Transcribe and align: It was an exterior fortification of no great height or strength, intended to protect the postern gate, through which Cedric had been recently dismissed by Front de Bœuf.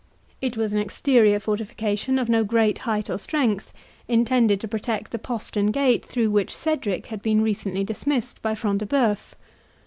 It 0.41 0.57
was 0.57 0.73
an 0.73 0.79
exterior 0.79 1.39
fortification 1.39 2.17
of 2.17 2.27
no 2.27 2.43
great 2.43 2.79
height 2.89 3.07
or 3.07 3.19
strength, 3.19 3.71
intended 4.07 4.59
to 4.61 4.67
protect 4.67 5.11
the 5.11 5.19
postern 5.19 5.67
gate, 5.67 6.03
through 6.03 6.31
which 6.31 6.57
Cedric 6.57 7.05
had 7.05 7.21
been 7.21 7.43
recently 7.43 7.83
dismissed 7.83 8.41
by 8.41 8.55
Front 8.55 8.79
de 8.79 8.87
Bœuf. 8.87 9.33